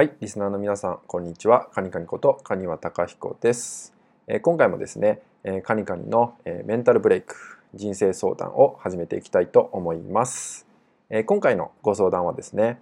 [0.00, 1.68] はい、リスナーの皆さん、こんにちは。
[1.74, 3.92] カニカニことカニワタカヒコです。
[4.28, 7.36] えー、今回もですね、えー、カニカニの、えー、メンタルブレイク、
[7.74, 10.66] 人生相談を始めていきたいと思います。
[11.10, 12.80] え今回のご相談はですね、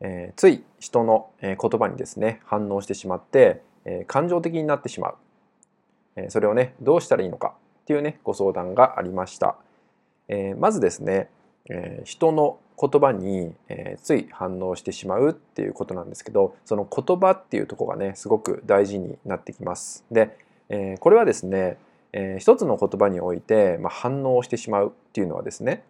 [0.00, 5.14] えつい人の、え言葉にですね、反応してしまって、え感情的になってしまう。
[6.16, 9.54] えそれをね、どうしたらいいのかっていうね、ご相談がありました。
[10.26, 11.28] えまずですね、
[11.68, 20.06] え人の言葉に、えつい反応してしまうっていうことなんですけどその言葉っていうとこがねすごく大事になってきます。
[20.10, 20.38] で、
[20.70, 21.76] えこれはですね、
[22.12, 25.82] え一つの言葉において、ま反応してしまうっていうのはですね、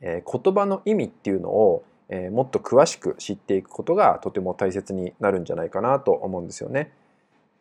[0.00, 6.92] え言葉の意味っていうのを、えもっと詳しく知っていくことがとても大切になるんじゃないかなと思うんですよね。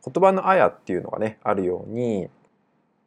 [0.05, 2.29] 言葉のあやっていうのがねあるように、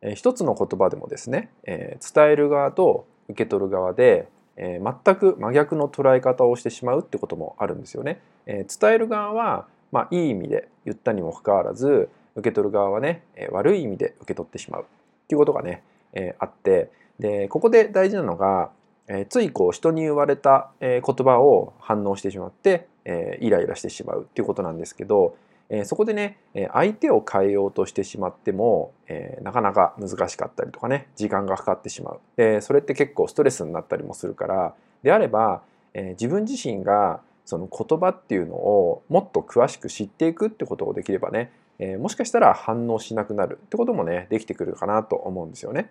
[0.03, 4.29] え一つの言葉でもですね、え伝える側と受け取る側で
[4.59, 8.21] えー、全く真逆の捉え方をしてしまうってこともあるんですよね。
[8.47, 14.85] えー、伝える側は、まあ、いい意味で言ったにもかかわらず受け取る側はね、えー、悪い意味で受け取ってしまうっ
[15.29, 15.83] ていうことがね、
[16.15, 18.71] えあってでここで大事なのが、
[19.09, 25.37] えついこう人に言われた、え言葉を反応してしまって、えイライラしてしまうっていうことなんですけど
[25.71, 26.39] えそこでね
[26.73, 35.63] 相手を変えようとしてしまっても、えなかなか難しかったりとかね時間がかかってしまうでそれって結構ストレスになったりもするからであれば、
[35.95, 45.91] え自分自身がその言葉っていうのをもっと詳しく知っていくってことをできればね、えもしかしたら反応しなくなるってこともねできてくるかなと思うんですよね。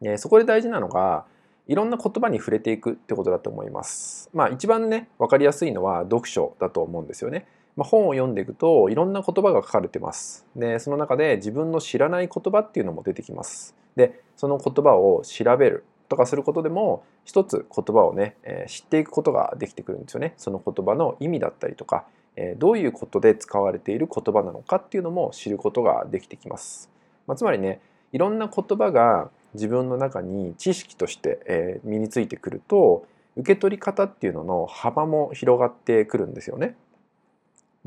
[0.00, 1.24] でそこで大事なのが
[1.66, 4.30] いろんな言葉に触れていくってことだと思います。
[4.32, 7.46] まあ一番ね分かりやすいのは読書だと思うんですよね。
[7.78, 10.44] まあ、本を読んでいくといろんな言葉が書かれてます。
[10.56, 13.76] でその中で自分の知らない言葉っていうのも出てきます。
[13.94, 20.34] でその言葉を調べるとかすることでも一つ言葉をね、えー、知っていくことができてくるんですよね。
[20.36, 26.90] その言葉の意味だったりとか、えー、どういうことで使われている言葉なのかっていうのも知ることができてきます。
[27.28, 33.06] まあ、つまりねいろんな言葉が自分の中に知識として、えー、身についてくると
[33.36, 36.74] 受け取り方っていうのの幅も広がってくるんですよね。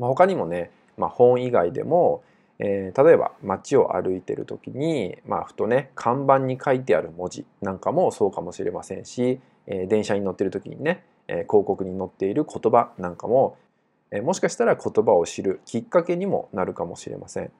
[0.02, 2.24] まあ、他にもね、まあ、本以外でも、
[2.58, 13.56] えー、例えば街を歩いてる時に、まあ、ふとね看板に書いてある文字なんかもそうかもしれませんし、えー、電車に乗ってる時にね、えー、広告に載っている言葉なんかも、
[14.10, 17.52] え、もしかしたら言葉を知るきっかけにもなるかもしれません。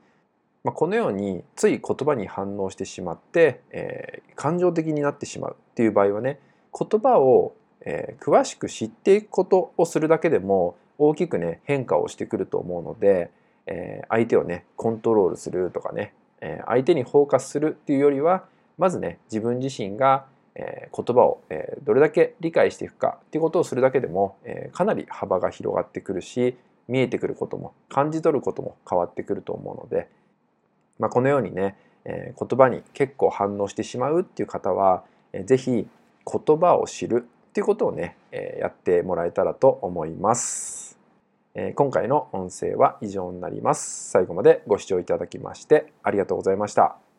[0.65, 6.41] まあ、このようについ言葉に反応してしまって、え、感情的になってしまうっていう場合はね
[6.77, 7.53] 言葉を、
[7.85, 13.31] えー、詳しく知っていくことをするだけでも大きくね変化をしてくると思うので、
[13.67, 18.45] えー、相手をねコントロールするとかね、えー、相手にフォーカスするっていうよりは
[18.79, 26.57] まずね自分自身が、えー、言葉を、えー、どれだけ理解していくかっていうことをするだけでも、えー、かなり幅が広がってくるし
[26.89, 30.09] 見えてくることも感じ取ることも変わってくると思うので、
[30.99, 40.99] まあ、このようにね、えー、言葉に結構反応してしまうっていう方は、えー、ぜひ言葉を知るっていうことをね、えー、やってもらえたらと思います。
[41.55, 44.09] え今回の音声は以上になります。
[44.11, 47.12] 最後までご視聴いただきましてありがとうございました。